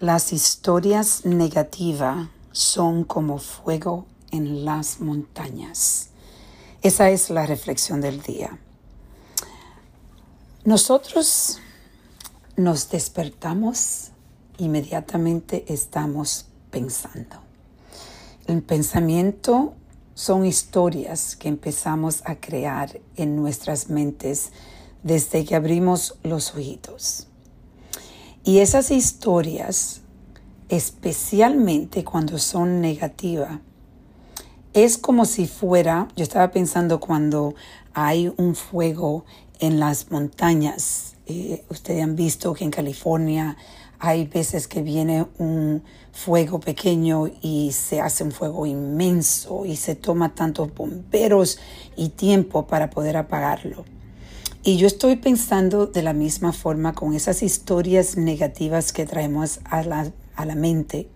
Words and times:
Las 0.00 0.32
historias 0.32 1.24
negativas 1.24 2.28
son 2.52 3.02
como 3.02 3.38
fuego 3.38 4.06
en 4.30 4.64
las 4.64 5.00
montañas. 5.00 6.10
Esa 6.82 7.10
es 7.10 7.30
la 7.30 7.46
reflexión 7.46 8.00
del 8.00 8.22
día. 8.22 8.60
Nosotros 10.64 11.58
nos 12.54 12.90
despertamos, 12.90 14.12
inmediatamente 14.58 15.64
estamos 15.66 16.46
pensando. 16.70 17.40
El 18.46 18.62
pensamiento 18.62 19.74
son 20.14 20.46
historias 20.46 21.34
que 21.34 21.48
empezamos 21.48 22.22
a 22.24 22.36
crear 22.36 23.00
en 23.16 23.34
nuestras 23.34 23.90
mentes 23.90 24.52
desde 25.02 25.44
que 25.44 25.56
abrimos 25.56 26.14
los 26.22 26.54
oídos. 26.54 27.27
Y 28.48 28.60
esas 28.60 28.90
historias, 28.90 30.00
especialmente 30.70 32.02
cuando 32.02 32.38
son 32.38 32.80
negativas, 32.80 33.58
es 34.72 34.96
como 34.96 35.26
si 35.26 35.46
fuera, 35.46 36.08
yo 36.16 36.22
estaba 36.22 36.50
pensando 36.50 36.98
cuando 36.98 37.54
hay 37.92 38.32
un 38.38 38.54
fuego 38.54 39.26
en 39.58 39.78
las 39.78 40.10
montañas. 40.10 41.16
Eh, 41.26 41.62
ustedes 41.68 42.02
han 42.02 42.16
visto 42.16 42.54
que 42.54 42.64
en 42.64 42.70
California 42.70 43.58
hay 43.98 44.26
veces 44.26 44.66
que 44.66 44.80
viene 44.80 45.26
un 45.36 45.82
fuego 46.12 46.58
pequeño 46.58 47.26
y 47.42 47.72
se 47.72 48.00
hace 48.00 48.24
un 48.24 48.32
fuego 48.32 48.64
inmenso 48.64 49.66
y 49.66 49.76
se 49.76 49.94
toma 49.94 50.34
tantos 50.34 50.74
bomberos 50.74 51.58
y 51.96 52.08
tiempo 52.08 52.66
para 52.66 52.88
poder 52.88 53.18
apagarlo. 53.18 53.84
Y 54.64 54.76
yo 54.76 54.86
estoy 54.86 55.16
pensando 55.16 55.86
de 55.86 56.02
la 56.02 56.12
misma 56.12 56.52
forma 56.52 56.92
con 56.92 57.14
esas 57.14 57.42
historias 57.42 58.16
negativas 58.16 58.92
que 58.92 59.06
traemos 59.06 59.60
a 59.64 59.82
la, 59.84 60.12
a 60.34 60.44
la 60.44 60.56
mente. 60.56 61.08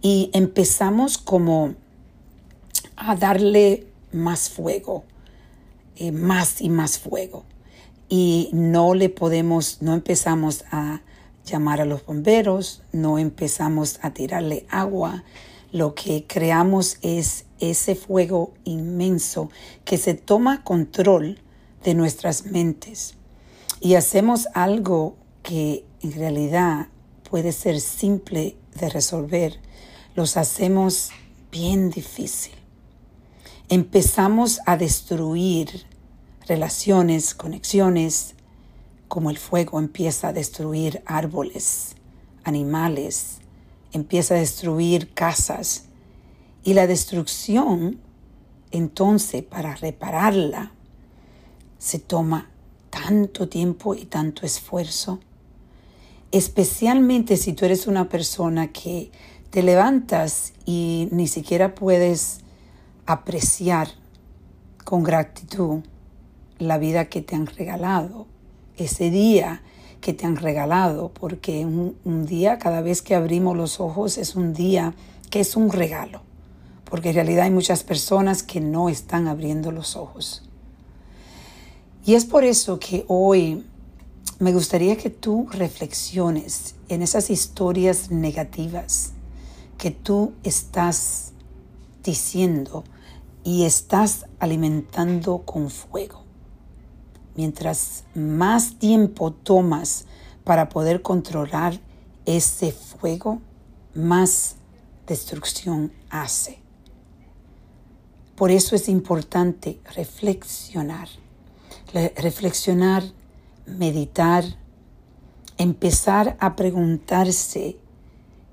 Y 0.00 0.30
empezamos 0.32 1.18
como 1.18 1.74
a 2.96 3.16
darle 3.16 3.86
más 4.12 4.48
fuego, 4.48 5.04
eh, 5.96 6.12
más 6.12 6.60
y 6.60 6.68
más 6.68 6.98
fuego. 6.98 7.44
Y 8.08 8.50
no 8.52 8.94
le 8.94 9.08
podemos, 9.08 9.78
no 9.80 9.94
empezamos 9.94 10.64
a 10.70 11.00
llamar 11.44 11.80
a 11.80 11.84
los 11.84 12.06
bomberos, 12.06 12.82
no 12.92 13.18
empezamos 13.18 13.98
a 14.02 14.14
tirarle 14.14 14.66
agua. 14.70 15.24
Lo 15.72 15.94
que 15.94 16.26
creamos 16.28 16.98
es 17.02 17.46
ese 17.58 17.96
fuego 17.96 18.52
inmenso 18.64 19.50
que 19.84 19.98
se 19.98 20.14
toma 20.14 20.62
control 20.62 21.40
de 21.84 21.94
nuestras 21.94 22.46
mentes 22.46 23.14
y 23.80 23.94
hacemos 23.94 24.48
algo 24.54 25.16
que 25.42 25.84
en 26.02 26.12
realidad 26.12 26.88
puede 27.28 27.52
ser 27.52 27.80
simple 27.80 28.56
de 28.78 28.88
resolver, 28.88 29.58
los 30.14 30.36
hacemos 30.36 31.10
bien 31.50 31.90
difícil. 31.90 32.52
Empezamos 33.68 34.60
a 34.66 34.76
destruir 34.76 35.86
relaciones, 36.46 37.34
conexiones, 37.34 38.34
como 39.08 39.30
el 39.30 39.38
fuego 39.38 39.78
empieza 39.78 40.28
a 40.28 40.32
destruir 40.32 41.02
árboles, 41.06 41.96
animales, 42.44 43.38
empieza 43.92 44.34
a 44.34 44.38
destruir 44.38 45.12
casas. 45.12 45.84
Y 46.64 46.74
la 46.74 46.86
destrucción, 46.86 47.98
entonces, 48.70 49.42
para 49.42 49.74
repararla, 49.74 50.72
se 51.82 51.98
toma 51.98 52.48
tanto 52.90 53.48
tiempo 53.48 53.96
y 53.96 54.04
tanto 54.04 54.46
esfuerzo, 54.46 55.18
especialmente 56.30 57.36
si 57.36 57.54
tú 57.54 57.64
eres 57.64 57.88
una 57.88 58.08
persona 58.08 58.70
que 58.70 59.10
te 59.50 59.64
levantas 59.64 60.52
y 60.64 61.08
ni 61.10 61.26
siquiera 61.26 61.74
puedes 61.74 62.38
apreciar 63.04 63.88
con 64.84 65.02
gratitud 65.02 65.80
la 66.60 66.78
vida 66.78 67.06
que 67.06 67.20
te 67.20 67.34
han 67.34 67.48
regalado, 67.48 68.28
ese 68.76 69.10
día 69.10 69.62
que 70.00 70.12
te 70.12 70.24
han 70.24 70.36
regalado, 70.36 71.08
porque 71.12 71.66
un, 71.66 71.96
un, 72.04 72.26
día, 72.26 72.60
cada 72.60 72.80
vez 72.80 73.02
que 73.02 73.16
abrimos 73.16 73.56
los 73.56 73.80
ojos, 73.80 74.18
es 74.18 74.36
un 74.36 74.54
día 74.54 74.94
que 75.30 75.40
es 75.40 75.56
un 75.56 75.68
regalo, 75.68 76.22
porque 76.84 77.08
en 77.08 77.16
realidad 77.16 77.46
hay 77.46 77.50
muchas 77.50 77.82
personas 77.82 78.44
que 78.44 78.60
no 78.60 78.88
están 78.88 79.26
abriendo 79.26 79.72
los 79.72 79.96
ojos. 79.96 80.44
Y 82.04 82.14
es 82.14 82.24
por 82.24 82.42
eso 82.42 82.80
que 82.80 83.04
hoy 83.06 83.64
me 84.40 84.52
gustaría 84.52 84.96
que 84.96 85.08
tú 85.08 85.46
reflexiones 85.52 86.74
en 86.88 87.00
esas 87.00 87.30
historias 87.30 88.10
negativas 88.10 89.12
que 89.78 89.92
tú 89.92 90.32
estás 90.42 91.32
diciendo 92.02 92.82
y 93.44 93.64
estás 93.64 94.26
alimentando 94.40 95.42
con 95.44 95.70
fuego. 95.70 96.24
Mientras 97.36 98.02
más 98.16 98.80
tiempo 98.80 99.32
tomas 99.32 100.06
para 100.42 100.68
poder 100.68 101.02
controlar 101.02 101.80
ese 102.26 102.72
fuego, 102.72 103.40
más 103.94 104.56
destrucción 105.06 105.92
hace. 106.10 106.58
Por 108.34 108.50
eso 108.50 108.74
es 108.74 108.88
importante 108.88 109.80
reflexionar 109.94 111.08
reflexionar, 111.92 113.04
meditar, 113.66 114.44
empezar 115.58 116.36
a 116.40 116.56
preguntarse 116.56 117.76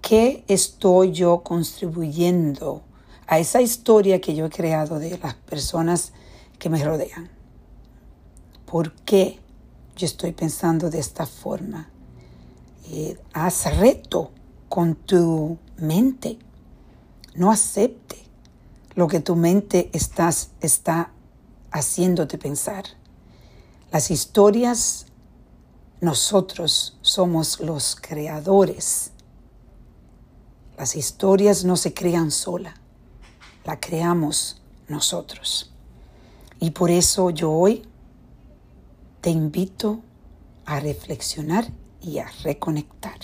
qué 0.00 0.44
estoy 0.48 1.12
yo 1.12 1.42
contribuyendo 1.42 2.82
a 3.26 3.38
esa 3.38 3.62
historia 3.62 4.20
que 4.20 4.34
yo 4.34 4.46
he 4.46 4.50
creado 4.50 4.98
de 4.98 5.18
las 5.18 5.34
personas 5.34 6.12
que 6.58 6.68
me 6.68 6.84
rodean. 6.84 7.30
¿Por 8.66 8.92
qué 8.92 9.38
yo 9.96 10.06
estoy 10.06 10.32
pensando 10.32 10.90
de 10.90 10.98
esta 10.98 11.26
forma? 11.26 11.88
Eh, 12.90 13.18
haz 13.32 13.76
reto 13.78 14.32
con 14.68 14.94
tu 14.94 15.58
mente. 15.78 16.38
No 17.34 17.50
acepte 17.50 18.16
lo 18.94 19.08
que 19.08 19.20
tu 19.20 19.36
mente 19.36 19.90
está 19.92 21.10
haciéndote 21.70 22.38
pensar. 22.38 22.84
Las 23.92 24.10
historias, 24.10 25.04
nosotros 26.00 26.96
somos 27.02 27.60
los 27.60 27.94
creadores. 27.94 29.10
Las 30.78 30.96
historias 30.96 31.66
no 31.66 31.76
se 31.76 31.92
crean 31.92 32.30
sola, 32.30 32.72
la 33.66 33.78
creamos 33.78 34.62
nosotros. 34.88 35.74
Y 36.58 36.70
por 36.70 36.90
eso 36.90 37.28
yo 37.28 37.52
hoy 37.52 37.82
te 39.20 39.28
invito 39.28 40.00
a 40.64 40.80
reflexionar 40.80 41.70
y 42.00 42.16
a 42.16 42.30
reconectar. 42.44 43.18